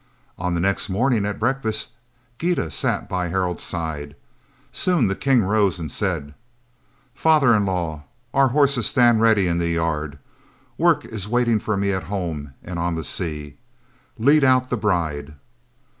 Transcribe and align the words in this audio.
On 0.39 0.55
the 0.55 0.59
next 0.59 0.89
morning 0.89 1.27
at 1.27 1.37
breakfast 1.37 1.89
Gyda 2.39 2.71
sat 2.71 3.07
by 3.07 3.27
Harald's 3.27 3.61
side. 3.61 4.15
Soon 4.71 5.05
the 5.05 5.15
king 5.15 5.43
rose 5.43 5.77
and 5.77 5.91
said: 5.91 6.33
"Father 7.13 7.53
in 7.55 7.67
law, 7.67 8.05
our 8.33 8.47
horses 8.47 8.87
stand 8.87 9.21
ready 9.21 9.47
in 9.47 9.59
the 9.59 9.69
yard. 9.69 10.17
Work 10.75 11.05
is 11.05 11.27
waiting 11.27 11.59
for 11.59 11.77
me 11.77 11.91
at 11.91 12.05
home 12.05 12.55
and 12.63 12.79
on 12.79 12.95
the 12.95 13.03
sea. 13.03 13.59
Lead 14.17 14.43
out 14.43 14.71
the 14.71 14.75
bride." 14.75 15.35